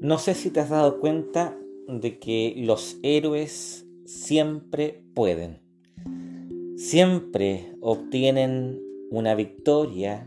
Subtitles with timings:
[0.00, 1.54] No sé si te has dado cuenta
[1.86, 5.60] de que los héroes siempre pueden.
[6.78, 8.80] Siempre obtienen
[9.10, 10.26] una victoria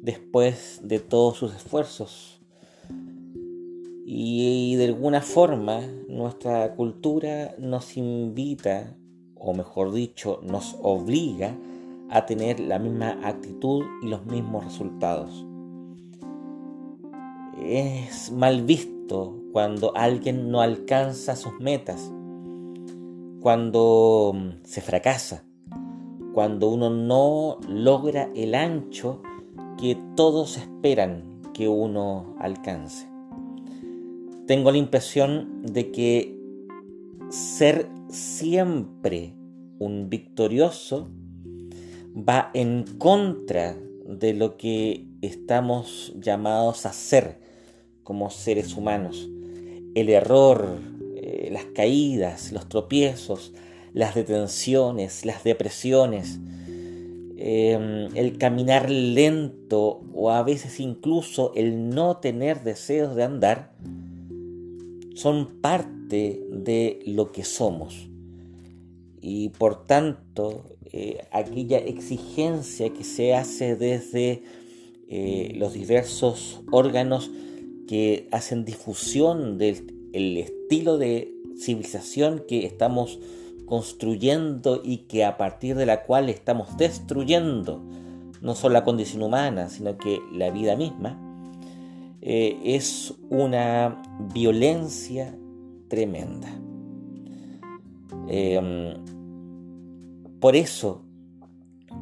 [0.00, 2.40] después de todos sus esfuerzos.
[4.04, 8.96] Y, de alguna forma nuestra cultura nos invita,
[9.36, 11.56] o mejor dicho, nos obliga
[12.10, 15.46] a tener la misma actitud y los mismos resultados.
[17.64, 18.91] Es mal visto
[19.52, 22.12] cuando alguien no alcanza sus metas,
[23.40, 25.44] cuando mm, se fracasa,
[26.32, 29.20] cuando uno no logra el ancho
[29.78, 33.08] que todos esperan que uno alcance.
[34.46, 36.38] Tengo la impresión de que
[37.30, 39.34] ser siempre
[39.78, 41.08] un victorioso
[42.16, 47.40] va en contra de lo que estamos llamados a ser
[48.02, 49.28] como seres humanos.
[49.94, 50.78] El error,
[51.16, 53.52] eh, las caídas, los tropiezos,
[53.92, 56.40] las detenciones, las depresiones,
[57.36, 63.72] em, el caminar lento o a veces incluso el no tener deseos de andar,
[65.14, 68.08] son parte de lo que somos.
[69.20, 74.42] Y por tanto, eh, aquella exigencia que se hace desde
[75.08, 77.30] eh, los diversos órganos
[77.92, 83.18] que hacen difusión del estilo de civilización que estamos
[83.66, 87.82] construyendo y que a partir de la cual estamos destruyendo
[88.40, 91.20] no solo la condición humana, sino que la vida misma,
[92.22, 95.36] eh, es una violencia
[95.88, 96.48] tremenda.
[98.26, 98.94] Em,
[100.40, 101.02] por eso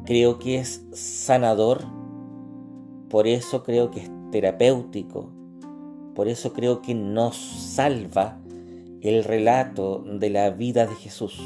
[0.05, 1.83] creo que es sanador,
[3.09, 5.40] por eso creo que es terapéutico,
[6.15, 8.41] por eso creo que nos salva
[9.01, 11.39] el relato de la vida de Jesús.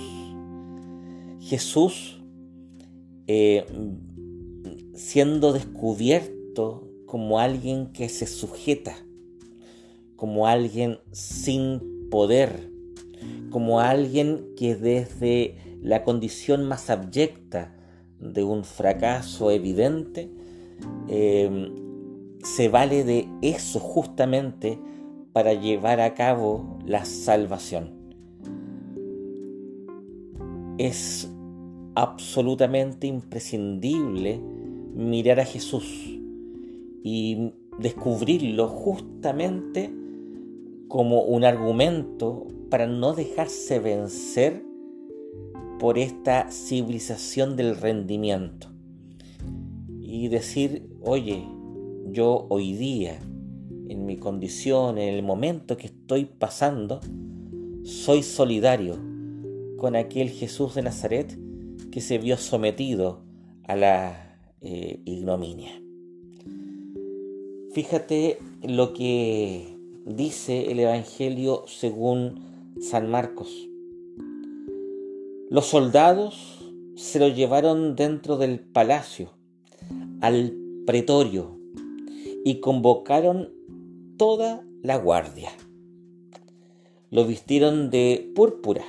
[1.39, 2.21] Jesús,
[3.27, 3.65] eh,
[4.93, 8.95] siendo descubierto como alguien que se sujeta,
[10.15, 12.71] como alguien sin poder,
[13.51, 17.75] como alguien que desde la condición más abyecta
[18.19, 20.31] de un fracaso evidente,
[21.07, 21.71] eh,
[22.45, 24.79] se vale de eso justamente
[25.33, 27.91] para llevar a cabo la salvación.
[30.77, 31.29] Es
[31.95, 34.39] absolutamente imprescindible
[34.93, 36.19] mirar a Jesús
[37.03, 39.91] y descubrirlo justamente
[40.87, 44.63] como un argumento para no dejarse vencer
[45.79, 48.67] por esta civilización del rendimiento
[49.99, 51.43] y decir, oye,
[52.05, 53.19] yo hoy día,
[53.89, 56.99] en mi condición, en el momento que estoy pasando,
[57.83, 58.97] soy solidario
[59.77, 61.37] con aquel Jesús de Nazaret
[61.91, 63.21] que se vio sometido
[63.63, 65.71] a la eh, ignominia.
[67.73, 73.67] Fíjate lo que dice el Evangelio según San Marcos.
[75.49, 76.59] Los soldados
[76.95, 79.29] se lo llevaron dentro del palacio,
[80.21, 80.53] al
[80.85, 81.54] pretorio,
[82.45, 83.49] y convocaron
[84.17, 85.49] toda la guardia.
[87.09, 88.85] Lo vistieron de púrpura,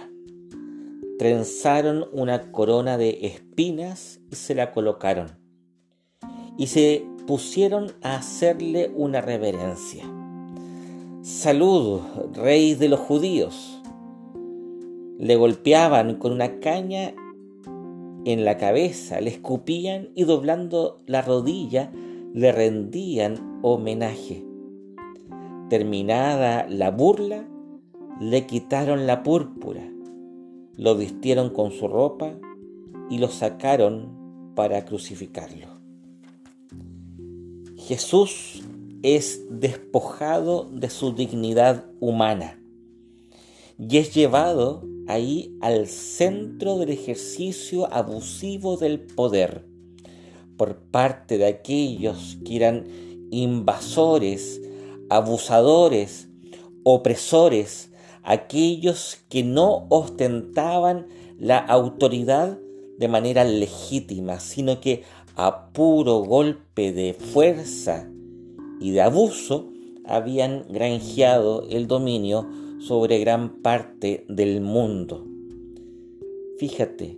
[1.19, 5.39] trenzaron una corona de espinas y se la colocaron,
[6.59, 10.05] y se pusieron a hacerle una reverencia.
[11.23, 12.03] Salud,
[12.35, 13.81] rey de los judíos.
[15.19, 17.15] Le golpeaban con una caña
[18.27, 21.91] en la cabeza, le escupían y doblando la rodilla
[22.37, 24.45] le rendían homenaje.
[25.71, 27.49] Terminada la burla,
[28.21, 29.91] le quitaron la púrpura,
[30.77, 32.35] lo vistieron con su ropa
[33.09, 35.67] y lo sacaron para crucificarlo.
[37.79, 38.63] Jesús
[39.03, 42.61] es despojado de su dignidad humana
[43.79, 49.76] y es llevado ahí al centro del ejercicio abusivo del poder
[50.57, 52.85] por parte de aquellos que eran
[53.31, 54.61] invasores,
[55.09, 56.29] abusadores,
[56.85, 57.91] opresores,
[58.23, 61.07] aquellos que no ostentaban
[61.39, 62.59] la autoridad
[62.99, 65.03] de manera legítima, sino que
[65.37, 68.09] a puro golpe de fuerza
[68.81, 69.71] y de abuso
[70.05, 72.47] habían granjeado el dominio
[72.79, 75.27] sobre gran parte del mundo.
[76.59, 77.17] Fíjate,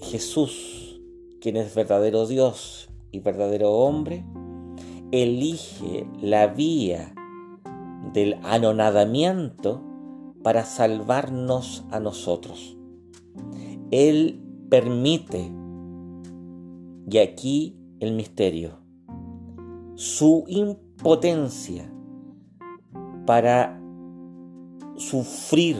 [0.00, 0.89] Jesús
[1.40, 4.24] quien es verdadero Dios y verdadero hombre,
[5.10, 7.14] elige la vía
[8.12, 9.82] del anonadamiento
[10.42, 12.76] para salvarnos a nosotros.
[13.90, 15.50] Él permite,
[17.10, 18.78] y aquí el misterio,
[19.94, 21.92] su impotencia
[23.26, 23.80] para
[24.96, 25.76] sufrir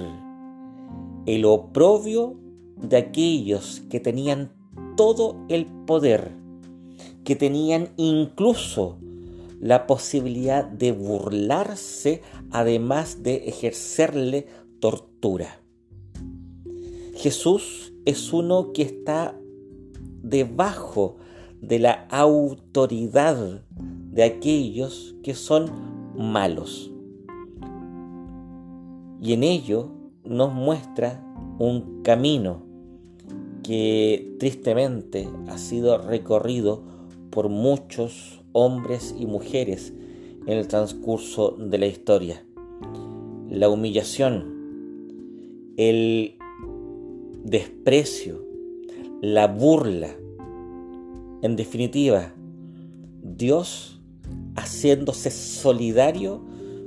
[1.27, 2.37] el oprobio
[2.77, 4.53] de aquellos que tenían
[4.97, 6.33] todo el poder,
[7.25, 8.99] que tenían incluso
[9.61, 14.47] la posibilidad de burlarse, además de ejercerle
[14.81, 15.61] tortura.
[17.15, 19.39] Jesús es uno que está
[20.23, 21.17] debajo
[21.61, 23.63] de la autoridad
[24.11, 25.71] de aquellos que son
[26.17, 26.91] malos.
[29.21, 29.91] Y en ello
[30.25, 31.23] nos muestra
[31.59, 32.70] un camino
[33.71, 36.83] que tristemente ha sido recorrido
[37.31, 39.93] por muchos hombres y mujeres
[40.45, 42.45] en el transcurso de la historia.
[43.49, 46.37] La humillación, el
[47.45, 48.45] desprecio,
[49.23, 50.17] la burla,
[51.41, 52.35] en definitiva,
[53.23, 54.01] Dios
[54.57, 56.43] haciéndose solidario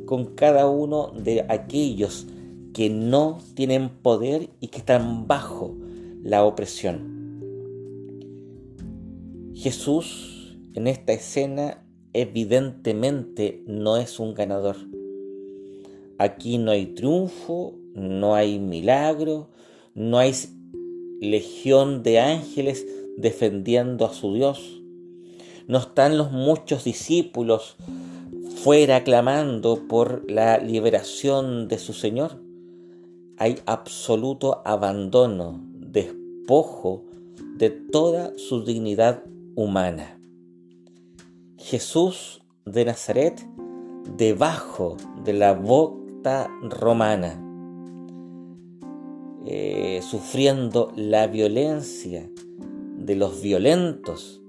[0.06, 2.27] con cada uno de aquellos
[2.74, 5.77] que no tienen poder y que están bajo
[6.24, 7.12] la opresión.
[9.54, 14.78] Jesús en esta escena evidentemente no es un ganador.
[16.18, 19.50] Aquí no hay triunfo, no hay milagro,
[19.94, 20.34] no hay
[21.22, 22.86] legión de ángeles
[23.18, 24.81] defendiendo a su Dios.
[25.68, 27.76] No están los muchos discípulos
[28.64, 32.44] fuera clamando por la liberación de su Señor
[33.38, 35.60] hay absoluto abandono,
[35.94, 37.06] despojo
[37.57, 39.24] de toda su dignidad
[39.56, 40.19] humana.
[41.57, 43.48] Jesús de Nazaret
[44.18, 47.40] debajo de la bota romana,
[49.45, 52.30] eh, sufriendo la violencia
[52.98, 54.42] de los violentos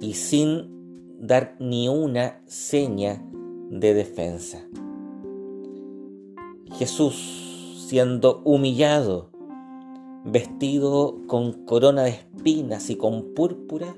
[0.00, 3.22] y sin dar ni una seña
[3.70, 4.64] de defensa.
[6.78, 9.30] Jesús siendo humillado,
[10.26, 13.96] vestido con corona de espinas y con púrpura,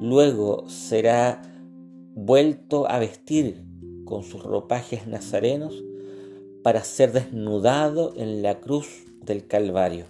[0.00, 1.42] luego será
[2.14, 3.64] vuelto a vestir
[4.04, 5.84] con sus ropajes nazarenos
[6.62, 8.86] para ser desnudado en la cruz
[9.24, 10.06] del Calvario.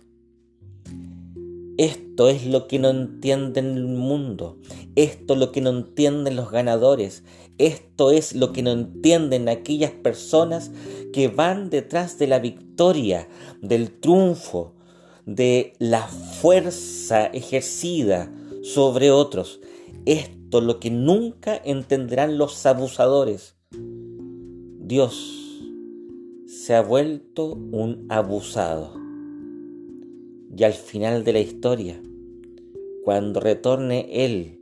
[1.79, 4.59] Esto es lo que no entienden el mundo,
[4.97, 7.25] esto es lo que no entienden los ganadores,
[7.57, 10.71] esto es lo que no entienden aquellas personas
[11.15, 13.29] que van detrás de la victoria,
[13.63, 14.75] del triunfo,
[15.27, 18.33] de la fuerza ejercida
[18.63, 19.61] sobre otros.
[20.07, 23.57] Esto es lo que nunca entenderán los abusadores.
[24.79, 25.41] Dios
[26.47, 28.93] se ha vuelto un abusado.
[30.57, 32.03] Y al final de la historia,
[33.05, 34.61] cuando retorne Él,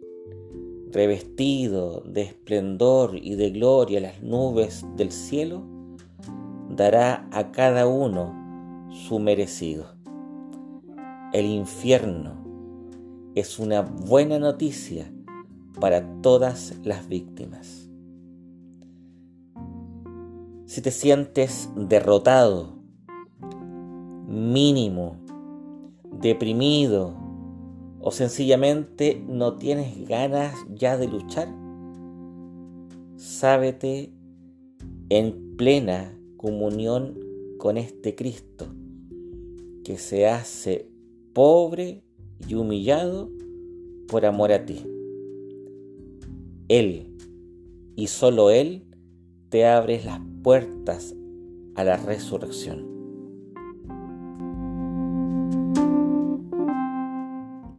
[0.92, 5.64] revestido de esplendor y de gloria las nubes del cielo,
[6.70, 8.34] dará a cada uno
[9.08, 9.97] su merecido.
[11.30, 12.32] El infierno
[13.34, 15.12] es una buena noticia
[15.78, 17.90] para todas las víctimas.
[20.64, 22.78] Si te sientes derrotado,
[24.26, 25.16] mínimo,
[26.18, 27.14] deprimido
[28.00, 31.48] o sencillamente no tienes ganas ya de luchar,
[33.16, 34.14] sábete
[35.10, 37.18] en plena comunión
[37.58, 38.66] con este Cristo
[39.84, 40.97] que se hace
[41.38, 42.02] pobre
[42.48, 43.30] y humillado
[44.08, 44.84] por amor a ti.
[46.66, 47.14] Él
[47.94, 48.82] y solo Él
[49.48, 51.14] te abre las puertas
[51.76, 52.97] a la resurrección.